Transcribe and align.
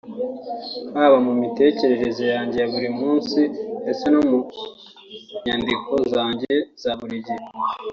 haba 0.95 1.17
mu 1.27 1.33
mitekerereze 1.41 2.23
yanjye 2.33 2.57
ya 2.61 2.67
buri 2.73 2.89
munsi 2.99 3.39
ndetse 3.81 4.05
no 4.13 4.21
mu 4.29 4.39
nyandiko 5.45 5.91
zanjye 6.13 6.53
za 6.81 6.91
buri 6.99 7.15
gihe 7.25 7.45